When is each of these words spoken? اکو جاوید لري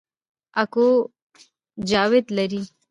اکو 0.61 0.87
جاوید 1.89 2.27
لري 2.37 2.61